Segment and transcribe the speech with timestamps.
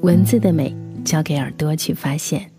[0.00, 2.50] 文字的美，交给耳朵去发现。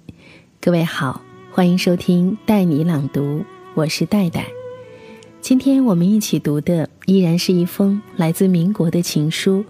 [0.61, 3.43] 各位好，欢迎收听带你朗读，
[3.73, 4.45] 我是戴戴。
[5.39, 9.63] 今天我们一起读的依然是一封来自民国的情书，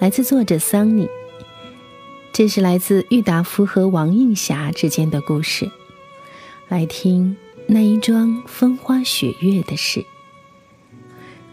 [0.00, 1.08] 来自作者桑尼。
[2.32, 5.70] 这是来自郁达夫和王映霞之间的故事。
[6.68, 7.36] 来听
[7.68, 10.04] 那一桩风花雪月的事。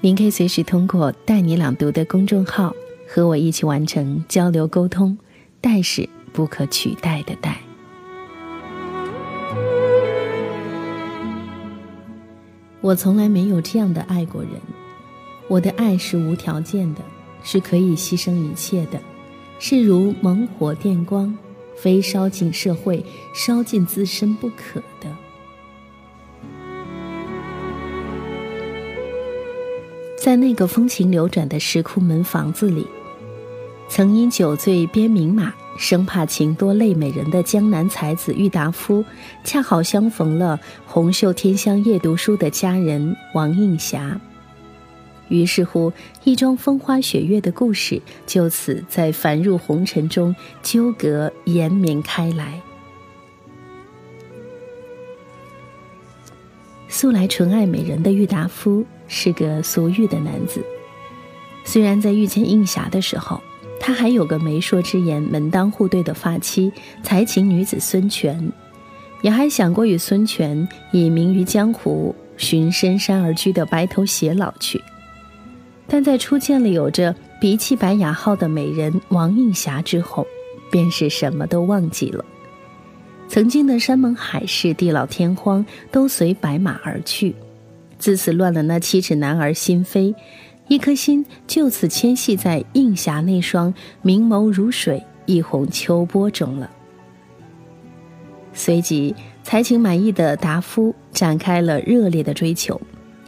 [0.03, 2.75] 您可以随时通过“带你朗读”的公众号
[3.07, 5.15] 和我一起完成交流沟通。
[5.61, 7.61] 代是不可取代的代。
[12.81, 14.53] 我从来没有这样的爱过人，
[15.47, 17.01] 我的爱是无条件的，
[17.43, 18.99] 是可以牺牲一切的，
[19.59, 21.37] 是如猛火电光，
[21.77, 23.05] 非烧尽社会、
[23.35, 25.15] 烧尽自身不可的。
[30.21, 32.85] 在那个风情流转的石库门房子里。
[33.89, 39.03] 曾因酒醉鞭名马，生怕情多累美人的江南才子郁达夫，
[39.43, 44.21] 恰好相逢了红袖添香夜读书的佳人王映霞。
[45.27, 45.91] 于是乎，
[46.23, 52.61] 一桩风花雪月的故事就此在繁入红尘中纠葛延绵开来。
[56.87, 60.63] 素来纯爱美人的郁达夫是个俗欲的男子，
[61.65, 63.39] 虽然在遇见映霞的时候。
[63.83, 68.51] 他还有个媒妁之言、门当户对的发妻、才情女子孙权，
[69.23, 74.79] 也还想过与孙权以名于江湖、寻深山而居的白头偕老去。
[75.87, 80.27] 但在初见了有着鼻气白雅号的美人王映霞之后，
[80.71, 82.23] 便是什么都忘记了。
[83.27, 87.33] 曾经的山盟海誓、地老天荒都随白马而去，
[88.01, 90.13] 自此乱了那七尺男儿心扉。
[90.67, 96.69] 一颗心就此牵系在映霞那双明眸如水、一泓秋波中了。
[98.53, 99.13] 随即，
[99.43, 102.79] 才情满意的达夫展开了热烈的追求，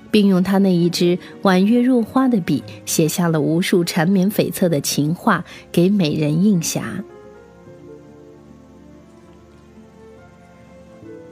[0.09, 7.03] 并用他那一支婉约入花的笔，写下了无数缠绵悱恻的情话给美人映霞。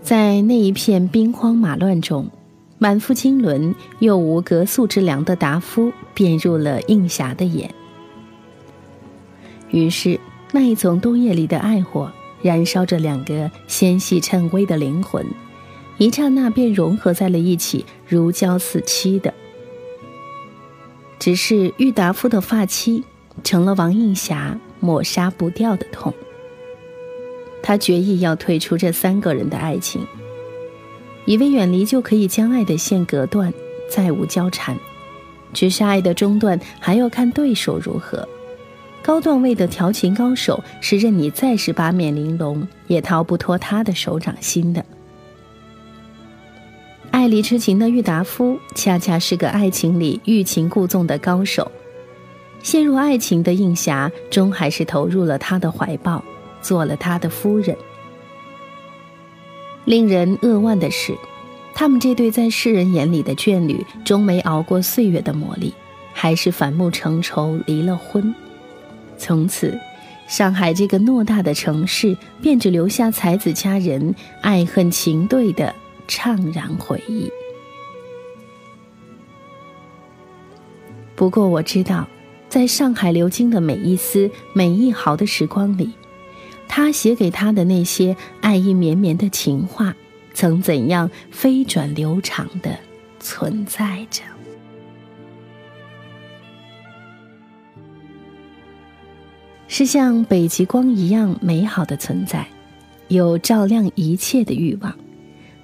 [0.02, 2.29] 在那一片兵荒马乱中。
[2.84, 7.72] 满腹经纶又无隔宿之良的达夫，便入了映霞的眼。
[9.69, 10.19] 于是，
[10.52, 15.24] 那一丛冬夜里的爱火，燃烧着两个纤细颤微的灵魂，
[16.00, 19.31] 一刹那便融合在了一起，如胶似漆的。
[21.20, 23.03] 只是郁达夫的发妻，
[23.44, 26.12] 成了王映霞抹杀不掉的痛。
[27.62, 30.08] 他决意要退出这三个人的爱情。
[31.26, 33.54] 以为远离就可以将爱的线隔断，
[33.90, 34.78] 再无交缠。
[35.54, 38.28] 只是爱的中断还要看对手如何。
[39.04, 44.86] 高段位的调情高手是任你再是八面玲珑，也逃不脱他的手掌心的。
[47.09, 51.70] 爱里痴情的郁达夫，恰恰是个爱情里欲擒故纵的高手。
[52.64, 56.24] 陷入爱情的映霞，终还是投入了他的怀抱，
[56.62, 57.76] 做了他的夫人。
[59.86, 61.18] 令人扼腕的是，
[61.74, 65.74] 他们这对在世人眼里的眷侣，终没熬过岁月的磨砺，
[66.14, 68.34] 还是反目成仇，离了婚。
[69.18, 69.80] 从此，
[70.28, 75.74] 上海这个偌大的城市，便只留下才子佳人爱恨情对的
[76.08, 77.30] 怅然回忆。
[81.16, 82.08] 不过，我知道，
[82.50, 85.91] 在上海流经的每一丝、每一毫的时光里。
[86.74, 89.94] 他写给他的那些爱意绵绵的情话，
[90.34, 92.80] 曾怎样飞转流长的
[93.20, 94.24] 存在着？
[99.68, 102.48] 是像北极光一样美好的存在，
[103.09, 104.98] 有照亮一切的欲望，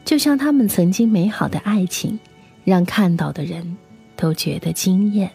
[0.03, 2.19] 就像他们曾经美好的爱情，
[2.65, 3.77] 让看到的人
[4.17, 5.31] 都觉得惊艳。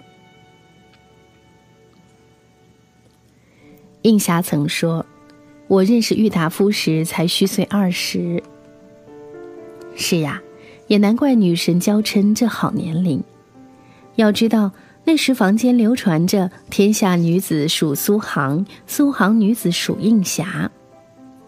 [4.03, 5.07] 映霞曾说。
[5.73, 8.43] 我认识郁达夫时才虚岁二十。
[9.95, 10.43] 是呀，
[10.87, 13.25] 也难怪女神娇嗔这好年龄。
[14.17, 14.73] 要知道
[15.05, 20.71] 那时坊间流传着天下女子属苏杭，苏杭女子属映霞，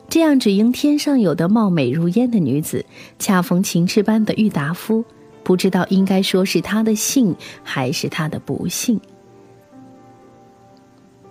[0.08, 2.86] 这样只应天上有的貌美如烟的女子，
[3.18, 5.04] 恰逢情痴般的郁达夫，
[5.42, 8.98] 不知道应该说是他的幸还是他的不幸。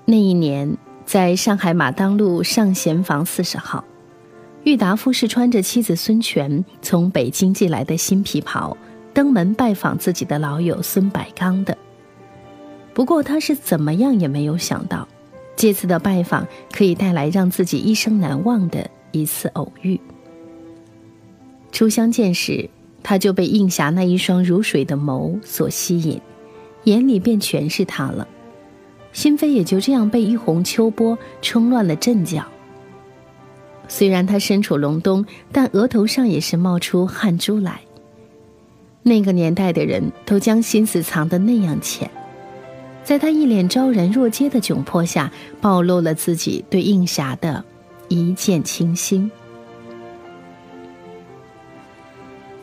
[0.06, 0.78] 那一年。
[1.06, 3.84] 在上海马当路上贤房四十号，
[4.64, 8.76] 郁达夫是穿着妻子孙权从北京寄来的新皮袍，
[9.14, 11.78] 登门拜访自己的老友孙百刚的。
[12.94, 15.08] 不过他是怎么样也没有想到，
[15.56, 20.00] 这次的拜访可以带来让自己一生难忘的一次偶遇。
[21.72, 22.70] 初相见时，
[23.02, 26.22] 他就被应霞那一双如水的眸所吸引，
[26.86, 28.28] 眼里便全是他了，
[29.14, 32.44] 心扉也就这样被一泓秋波冲乱了阵脚。
[33.88, 37.82] 虽然他身处隆冬，但额头上也是冒出汗珠来。
[39.04, 42.10] 那个年代的人都将心思藏得那样浅，
[43.04, 45.32] 在他一脸昭然若揭的窘迫下，
[45.62, 47.64] 暴露了自己对应霞的
[48.08, 49.30] 一见倾心。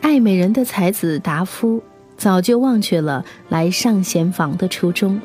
[0.01, 1.81] 爱美人的才子达夫
[2.17, 5.21] 早就忘却了来上贤房的初衷，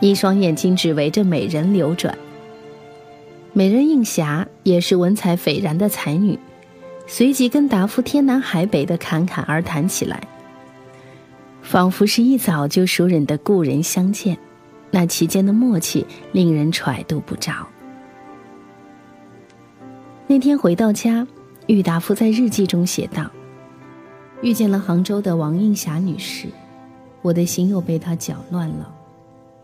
[0.00, 2.16] 一双眼睛只围着美人流转。
[3.52, 6.38] 美人应霞也是文采斐然的才女，
[7.06, 10.22] 随即跟达夫天南海北的侃侃而谈起来，
[11.62, 14.38] 仿佛是一早就熟稔的故人相见，
[14.90, 17.66] 那其间的默契令人揣度不着。
[20.28, 21.26] 那天回到家，
[21.66, 23.28] 郁达夫在日记中写道
[24.42, 26.46] ：“遇见了杭州的王应霞女士，
[27.22, 28.94] 我的心又被她搅乱了。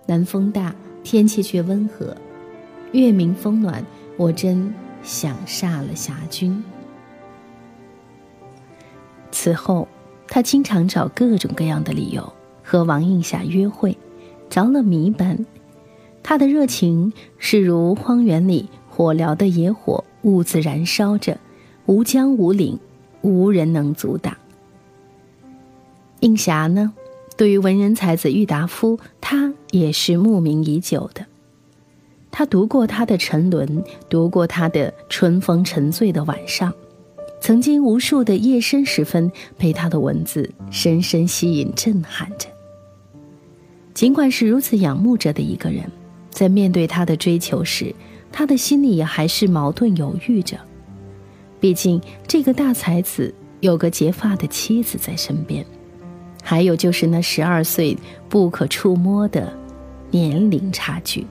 [0.06, 2.16] 南风大，天气却温和。”
[2.92, 3.84] 月明风暖，
[4.16, 4.72] 我真
[5.02, 6.62] 想煞了霞君。
[9.32, 9.88] 此后，
[10.28, 13.98] 他经常找各种各样的理由和王映霞约会，
[14.48, 15.44] 着了迷般。
[16.22, 21.36] 他的热情是如荒原里火燎的野火，兀自燃烧着，
[21.86, 22.78] 无疆无岭，
[23.22, 24.36] 无人能阻挡。
[26.20, 26.94] 映霞呢，
[27.36, 31.26] 对于文人才子郁达夫，他也是慕名已久的。
[32.30, 36.72] 他读过他的沉沦，读过他的春风沉醉的晚上，
[37.40, 42.48] 曾经无数的夜深时分被他的文字深深吸引、震撼着。
[43.94, 45.84] 尽管是如此仰慕着的一个人，
[46.30, 47.94] 在面对他的追求时，
[48.32, 50.58] 他的心里也还是矛盾犹豫着。
[51.60, 55.64] 毕竟这个大才子有个结发的妻子在身边，
[56.44, 57.96] 还有就是那十二岁
[58.28, 59.50] 不可触摸的
[60.10, 61.26] 年龄差距。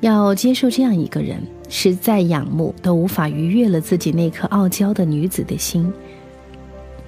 [0.00, 5.92] 要接受这样一个人，是再仰慕都无法逾越了自己那颗傲娇的女子的心。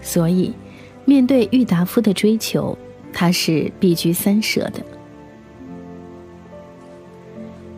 [0.01, 0.53] 所以，
[1.05, 2.77] 面对郁达夫的追求，
[3.13, 4.83] 他是避居三舍的。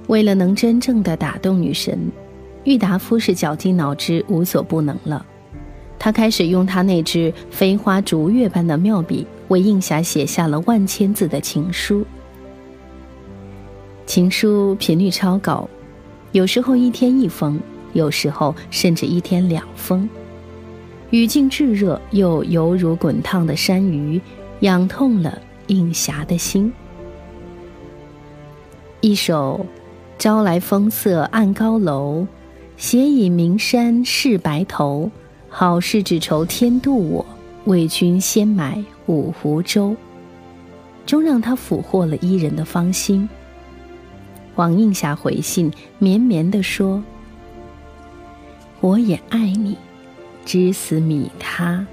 [0.07, 2.11] 为了能真正的打动女神，
[2.65, 5.25] 郁达夫是绞尽脑汁，无所不能了。
[6.01, 12.07] 他开始用他那支飞花逐月般的妙笔，为应霞写下了万千字的情书。
[14.07, 15.69] 情书频率超高，
[16.33, 17.61] 有时候一天一封，
[17.93, 20.09] 有时候甚至一天两封。
[21.11, 24.19] 语境炙热，又犹如滚烫的山芋，
[24.61, 26.73] 痒痛了应霞的心。
[29.03, 29.67] 一首
[30.19, 32.27] “朝来风色暗高楼，
[32.79, 35.11] 斜倚名山是白头。
[35.51, 37.27] 好事只愁天妒我，
[37.65, 39.97] 为君先买五湖粥”，
[41.05, 43.29] 终让他俘获了伊人的芳心。
[44.55, 47.03] 王映霞回信绵绵地说
[48.81, 49.77] ：“我也爱你，
[50.45, 51.85] 知死米他。”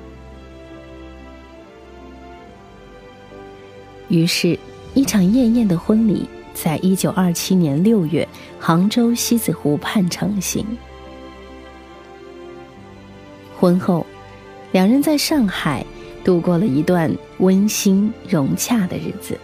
[4.07, 4.57] 于是，
[4.93, 8.27] 一场艳艳的婚礼在一九二七年六月
[8.59, 10.65] 杭州西子湖畔成型。
[13.59, 14.05] 婚后，
[14.71, 15.85] 两人在上海
[16.23, 19.37] 度过了一段温馨融洽的日子。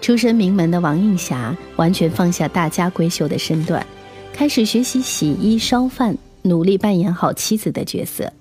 [0.00, 3.84] 出身名门的王映霞完全放下大家闺秀的身段，
[4.32, 8.32] 开始学习洗衣烧饭，努力扮演好妻子的角色。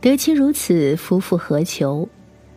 [0.00, 2.08] 得妻如此，夫复何求？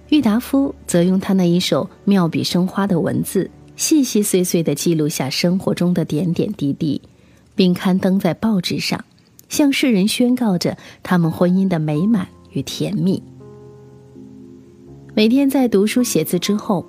[0.10, 7.01] 郁达夫则用他那一手妙笔生花的文字，细细碎碎地记录下生活中的点点滴滴，
[7.56, 9.03] 并刊登在报纸上，
[9.51, 13.22] 向世人宣告着他们婚姻的美满与甜蜜。
[15.13, 16.84] 每天在读书写字之后。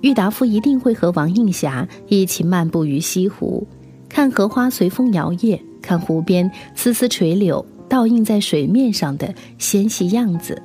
[0.00, 3.66] 郁达夫一定会和王映霞一起漫步于西湖，
[4.08, 10.62] 看荷花随风摇曳，看湖边丝丝垂柳倒映在水面上的纤细样子，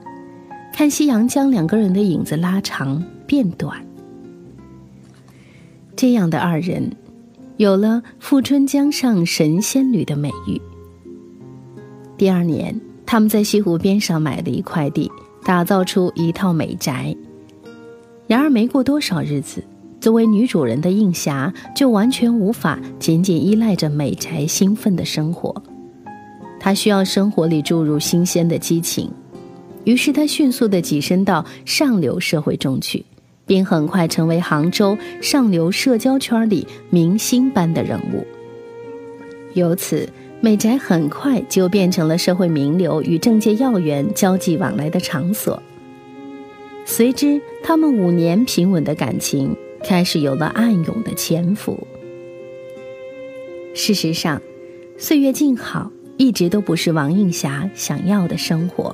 [0.72, 3.84] 看夕阳将两个人的影子拉长变短。
[5.96, 6.96] 这样的二人，
[7.58, 10.62] 有了“富春江上神仙侣”的美誉。
[12.24, 15.12] 第二年，他们在西湖边上买了一块地，
[15.44, 17.14] 打造出一套美宅。
[18.28, 19.62] 然而，没过多少日子，
[20.00, 25.54] 作为女主人的映霞就完全无法仅仅依赖着美宅兴奋的生活，
[26.62, 29.12] 她需要生活里注入新鲜的激情。
[29.84, 33.06] 于是，她迅速地跻身到上流社会中去，
[33.46, 38.26] 并很快成为杭州上流社交圈里明星般的人物。
[39.56, 40.08] 由此，
[40.44, 45.64] 美宅很快就变成了社会名流与政界要员交际往来的场所。
[46.84, 51.88] 随之，他们五年平稳的感情开始有了暗涌的潜伏。
[53.74, 54.42] 事实上，
[54.98, 58.94] 岁月静好一直都不是王映霞想要的生活。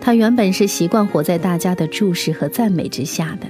[0.00, 3.46] 她原本是习惯活在大家的注视和赞美之下的，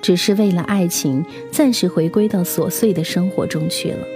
[0.00, 4.06] 只是为了爱情，暂时回归到琐碎的生活中去了。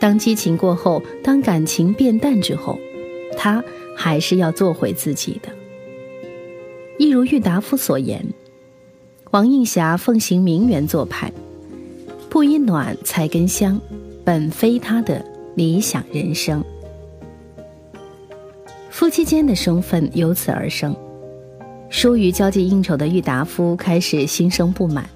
[0.00, 2.80] 当激情过后，当感情变淡之后，
[3.36, 3.62] 他
[3.94, 5.50] 还是要做回自己的。
[6.98, 8.26] 一如郁达夫所言，
[9.30, 11.30] 王映霞奉行名媛做派，
[12.30, 13.78] 布衣暖，菜根香，
[14.24, 16.64] 本非她的理想人生。
[18.88, 20.96] 夫妻间的生分由此而生。
[21.90, 25.08] 疏于交际应酬的郁达夫开始心生不满，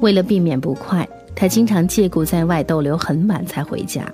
[0.00, 4.04] 为了避免不快，他经常借故在外逗留很晚才回家。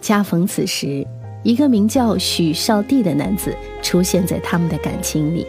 [0.00, 1.06] 恰逢此时，
[1.42, 5.46] 一个名叫许少帝的男子出现在他们的感情里。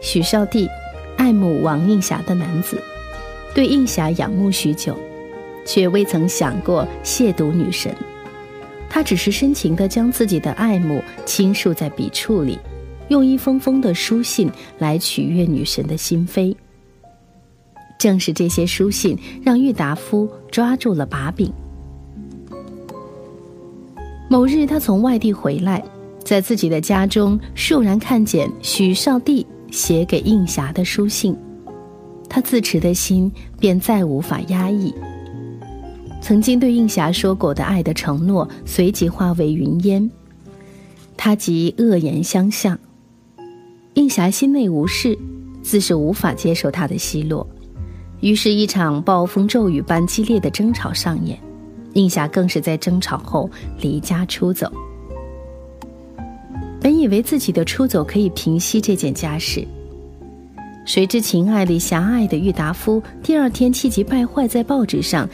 [0.00, 0.68] 许少帝
[1.16, 2.76] 爱慕王映霞的男子，
[3.54, 4.98] 对映霞仰慕许久，
[5.64, 7.94] 却未曾想过亵渎女神。
[8.90, 12.58] 他只是深情地将自己的爱慕倾诉在笔触里，
[13.08, 16.54] 用一封封的书信来取悦女神的心扉。
[18.04, 21.50] 正是这些书信让郁达夫抓住了把柄。
[24.28, 25.82] 某日，他从外地回来，
[26.22, 31.34] 在自己的家中倏然看见许少帝写给映霞的书信，
[32.28, 34.94] 他自持的心便再无法压抑。
[36.20, 40.10] 曾经对映霞说过的爱的承诺，随即化为云烟。
[41.16, 42.78] 他即恶言相向。
[43.94, 45.18] 映霞心内无事，
[45.62, 47.46] 自是无法接受他的奚落，
[48.24, 51.38] 于是，一场暴风骤雨般激烈的争吵上演。
[51.92, 54.72] 映霞更是在争吵后离家出走。
[56.80, 59.68] 本以为自己的出走可以平息这件家事，
[60.86, 65.28] 谁知情爱里狭隘的郁达夫第二天气急败坏，在报纸上。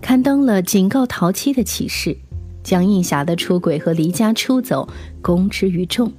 [0.00, 2.16] 刊登了警告陶妻的启事，
[2.62, 4.88] 将映霞的出轨和离家出走
[5.20, 6.12] 公之于众。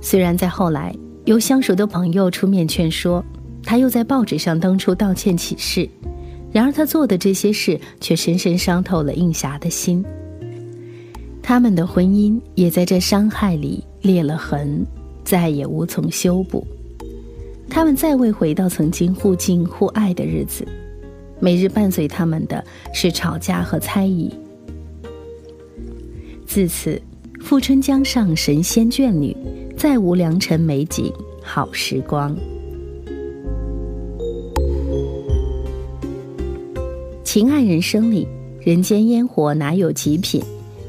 [0.00, 0.94] 虽然在后来
[1.24, 3.24] 有相熟的朋友出面劝说，
[3.62, 5.88] 他又在报纸上登出道歉启事，
[6.52, 10.04] 然而他做的这些事却深深伤透了映霞的心。
[11.42, 14.84] 他们的婚姻也在这伤害里裂了痕，
[15.24, 16.66] 再也无从修补。
[17.68, 20.66] 他们再未回到曾经互敬互爱的日子。
[21.38, 22.62] 每日伴随他们的
[22.92, 24.30] 是吵架和猜疑。
[26.46, 27.00] 自此，
[27.40, 29.34] 富春江上神仙眷侣，
[29.76, 31.12] 再无良辰美景
[31.42, 32.36] 好时光。
[37.32, 38.26] 情爱人生里，
[38.60, 40.42] 人间烟火哪有极品？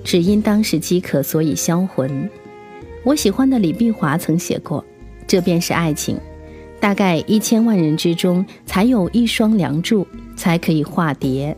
[0.04, 2.28] 只因当时饥渴，所以销魂。
[3.04, 4.84] 我喜欢的李碧华曾写过
[5.28, 6.18] ：“这便是爱情。”
[6.82, 11.56] 大概一千万人之中，才有一双梁祝才可以化蝶，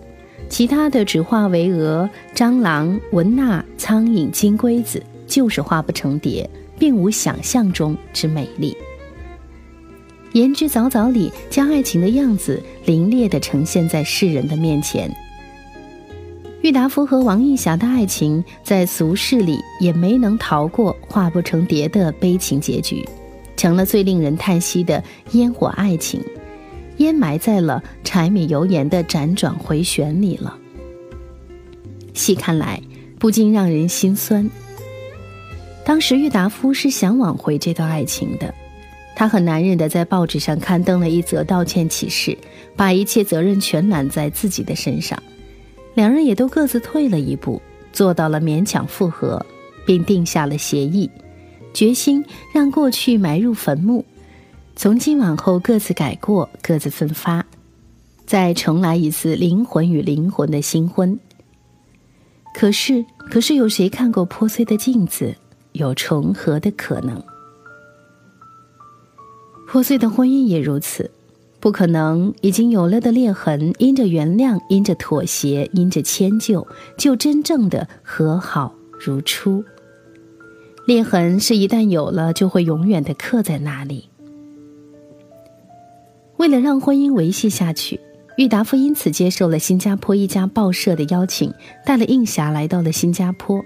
[0.50, 8.75] 其他的只化为蛾、蟑螂、蚊蜡、苍蝇、金龟子，就是化不成蝶，并无想象中之美丽。
[10.34, 15.10] 言之凿凿里，将爱情的样子凌冽地呈现在世人的面前。
[16.62, 23.08] 郁达夫和王映霞的爱情，在俗世里也没能逃过化不成蝶的悲情结局。
[23.56, 26.20] 成了最令人叹息的烟火爱情，
[26.98, 30.58] 烟埋在了柴米油盐的辗转回旋里了。
[32.13, 32.82] 细看来，
[33.20, 34.50] 不禁让人心酸。
[35.86, 38.54] 当时郁达夫是想挽回这段爱情的，
[39.15, 42.38] 他很男人的在报纸上刊登了一则道歉启事，
[42.75, 45.22] 把一切责任全揽在自己的身上。
[45.93, 49.46] 两人也都各自退了一步，做到了勉强复合，
[49.86, 51.10] 并定下了协议。
[51.74, 54.03] 决心让过去埋入坟墓，
[54.75, 57.46] 从今往后各自改过，各自奋发，
[58.25, 61.20] 再重来一次灵魂与灵魂的新婚。
[62.53, 65.36] 可是，可是有谁看过破碎的镜子
[65.72, 67.24] 有重合的可能？
[69.67, 71.10] 破碎的婚姻也如此，
[71.60, 76.67] 不可能已经有了的裂痕，因着原谅，因着妥协，因着迁就，
[76.98, 79.63] 就真正的和好如初。
[80.86, 84.10] 裂痕是一旦有了，就会永远的刻在那里。
[86.38, 88.00] 为了让婚姻维系下去，
[88.36, 91.53] 郁达夫因此接受了新加坡一家报社的邀请，
[91.86, 93.63] 带了映霞来到了新加坡。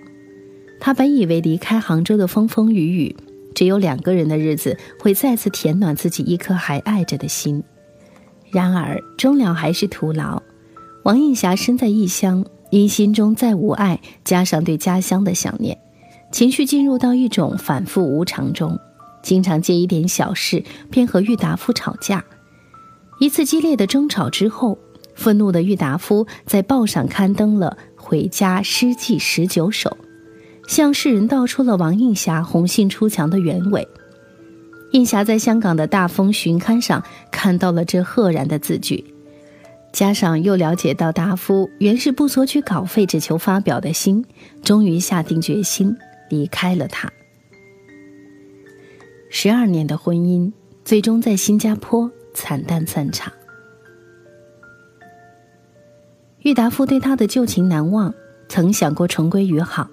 [0.79, 3.15] 他本以为离开杭州的风风雨雨，
[3.55, 7.63] 只有两个人的日子会再次填暖自己一颗还爱着的心。
[8.49, 10.41] 然而终了还是徒劳。
[11.03, 15.77] 王映霞身在异乡，因心中再无爱，加上对家乡的想念，
[16.31, 18.77] 情绪进入到一种反复无常中，
[19.21, 22.23] 经常借一点小事便和郁达夫吵架。
[23.19, 24.77] 一次激烈的争吵之后，
[25.15, 29.89] 愤怒的郁达夫在报上刊登了《回家诗记十九首》，
[30.67, 33.87] 向世人道出了王映霞红杏出墙的原委。
[34.91, 39.03] 映霞在香港的大风巡刊上看到了这赫然的字句，
[39.91, 44.23] 加上又了解到达夫原是不索取稿费只求发表的心，
[44.63, 45.97] 终于下定决心
[46.29, 47.11] 离开了他。
[49.29, 50.51] 十二年的婚姻
[50.85, 52.11] 最终在新加坡。
[52.39, 53.33] 惨淡散场。
[56.41, 58.13] 郁达夫对他的旧情难忘，
[58.47, 59.89] 曾想过重归于好。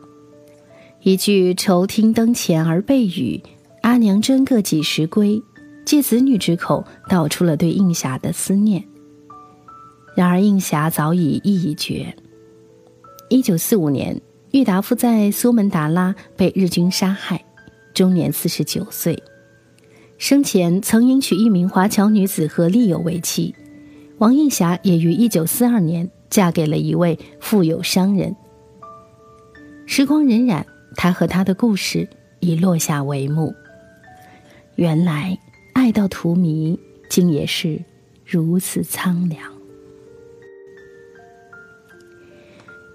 [1.04, 3.38] 一句“愁听灯前儿背语，
[3.82, 5.42] 阿娘真个几时归”，
[5.84, 8.82] 借子女之口道出了对应霞的思念。
[10.16, 12.16] 然而应霞早已意已决。
[13.28, 14.18] 一九四五年，
[14.52, 17.44] 郁达夫在苏门答腊被日军杀害，
[17.92, 19.22] 终年四十九岁。
[20.16, 23.54] 生前曾迎娶一名华侨女子和利友为妻，
[24.16, 28.34] 王映霞也于一九四二年嫁给了一位富有商人。
[29.84, 30.64] 时光荏苒，
[30.96, 32.08] 他和他的故事
[32.40, 33.54] 已落下帷幕。
[34.76, 35.38] 原来
[35.72, 37.80] 爱到荼蘼，竟也是
[38.24, 39.52] 如此苍凉。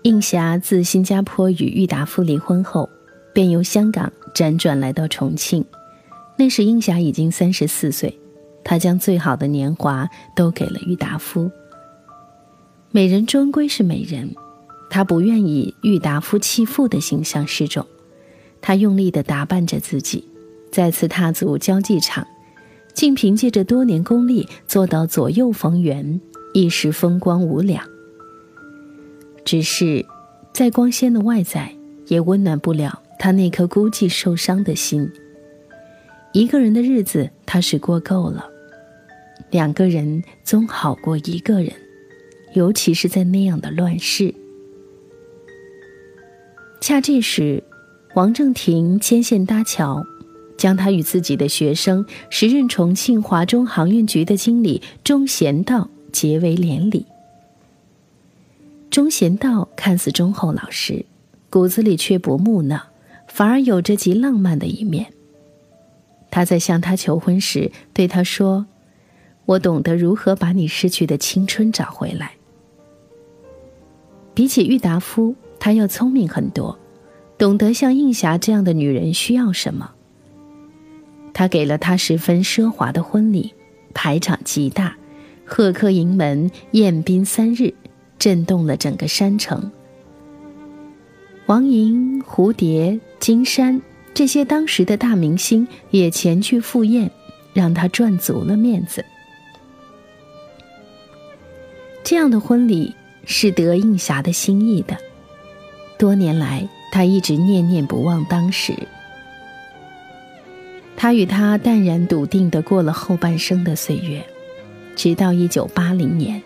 [0.04, 2.90] 映霞自新加坡与郁达夫离婚后，
[3.34, 5.64] 便由香港辗转来到重庆。
[6.38, 8.18] 那时，英霞已经三十四岁，
[8.64, 11.52] 她将最好的年华都给了郁达夫。
[12.92, 14.34] 美人终归是美人，
[14.90, 17.86] 他不愿以郁达夫弃妇的形象示众，
[18.60, 20.26] 他用力地打扮着自己，
[20.72, 22.26] 再次踏足交际场，
[22.94, 26.20] 竟凭借着多年功力做到左右逢源，
[26.54, 27.88] 一时风光无两。
[29.46, 30.06] 只是，
[30.54, 31.74] 再光鲜的外在，
[32.08, 35.10] 也温暖不了他那颗孤寂受伤的心。
[36.34, 38.44] 一个人的日子，他是过够了；
[39.52, 41.74] 两个人总好过一个人，
[42.54, 44.34] 尤其是在那样的乱世。
[46.82, 47.64] 恰这时，
[48.16, 50.06] 王正廷牵线搭桥，
[50.58, 57.06] 将他与自己的学生、时任重庆华中航运局的经理钟贤道结为连理。
[58.90, 61.06] 钟贤道看似忠厚老实，
[61.50, 62.82] 骨子里却不木讷，
[63.28, 65.14] 反而有着极浪漫的一面。
[66.32, 68.66] 他在向他求婚时对他说
[69.46, 72.32] ：“我懂得如何把你失去的青春找回来。”
[74.34, 76.78] 比起郁达夫，他要聪明很多，
[77.38, 79.92] 懂得像映霞这样的女人需要什么。
[81.34, 83.54] 他给了她十分奢华的婚礼，
[83.94, 84.96] 排场极大，
[85.46, 87.74] 贺客盈门，宴宾三日，
[88.18, 89.72] 震动了整个山城。
[91.46, 93.82] 王莹、蝴蝶、金山。
[94.12, 97.10] 这些当时的大明星也前去赴宴，
[97.54, 99.06] 让他赚足了面子。
[102.04, 102.94] 这样的婚礼
[103.24, 104.98] 是得应霞的心意的，
[106.00, 108.74] 多年来他一直念念不忘当时。
[110.96, 114.26] 他与他淡然笃定的过了后半生的岁月，
[114.96, 116.42] 直到一九八零年，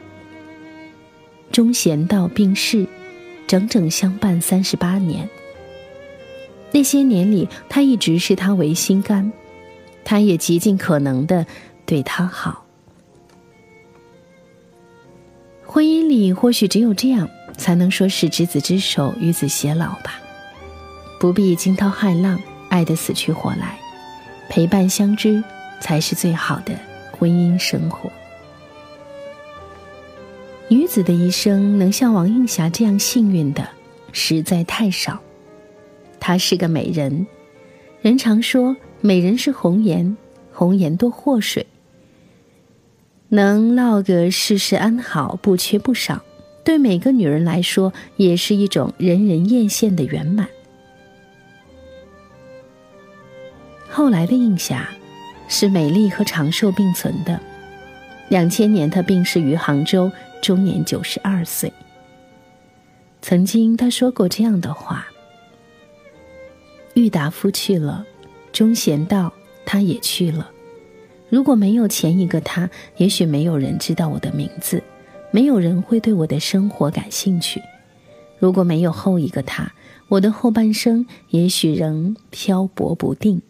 [1.52, 2.88] 钟贤道病逝，
[3.46, 5.30] 整整相伴三十八年。
[6.72, 9.32] 那些年里，他一直视他为心肝，
[10.04, 11.46] 他也极尽可能的
[11.86, 12.66] 对他好。
[15.64, 20.20] 婚姻里，或许只有这样，才能说是执子之手，与子偕老吧。
[21.20, 22.40] 不必惊涛骇浪，
[22.70, 23.80] 爱得死去活来，
[24.50, 25.44] 陪伴相知，
[25.80, 26.74] 才是最好的
[27.12, 28.12] 婚姻生活。
[30.68, 33.68] 女子的一生能像王映霞这样幸运的，
[34.12, 35.20] 实在太少。
[36.20, 37.28] 她是个美人，
[38.02, 40.18] 人常说美人是红颜，
[40.52, 41.68] 红颜多祸水。
[43.30, 46.22] 能落个世事安好，不缺不少，
[46.64, 50.48] 对每个女人来说也是一种人人艳羡的圆满。
[53.90, 54.90] 后来的映霞，
[55.48, 57.40] 是美丽和长寿并存的。
[58.30, 61.72] 两千年，她病逝于杭州，终年九十二岁。
[63.22, 65.08] 曾经，她说过这样的话。
[66.96, 68.06] 郁达夫去了，
[68.52, 69.34] 钟贤道
[69.66, 70.52] 他也去了。
[71.30, 74.82] 如果没有前一个他，也许没有人知道我的名字，
[75.34, 77.60] 没有人会对我的生活感兴趣。
[78.38, 79.72] 如果没有后一个他，
[80.08, 83.42] 我的后半生也许仍漂泊不定。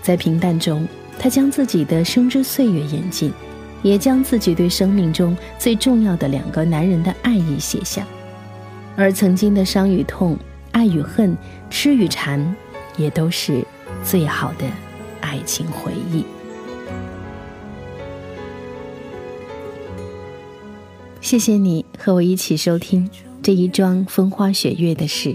[0.00, 0.88] 在平淡中，
[1.18, 3.30] 他将自己的生之岁月演尽，
[3.82, 8.06] 也将自己对生命中最重要的两个男人的爱意写下。
[8.96, 10.34] 而曾经的伤与痛、
[10.70, 11.36] 爱与恨、
[11.68, 12.56] 痴与缠，
[12.96, 13.62] 也都是
[14.02, 14.64] 最好的
[15.20, 16.24] 爱情回忆。
[21.32, 23.08] 谢谢你和我一起收听
[23.42, 25.34] 这一桩风花雪月的事，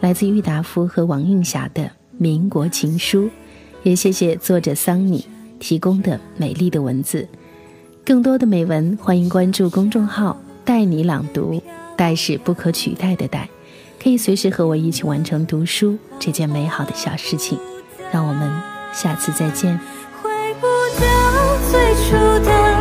[0.00, 1.82] 来自郁达夫和王映霞的
[2.16, 3.24] 《民国情书》，
[3.82, 5.22] 也谢谢作者桑尼
[5.60, 7.28] 提供的美丽的文字。
[8.06, 11.62] 更多的美文，欢迎关注公众号“带你朗读”，
[11.94, 13.46] 带是不可取代的带，
[14.02, 17.58] 可以随时和我一起完成读书这件美好的小事情。
[18.10, 18.50] 让我们
[18.94, 19.78] 下次再见。
[20.22, 20.66] 回不
[20.98, 22.12] 到最初
[22.46, 22.73] 的。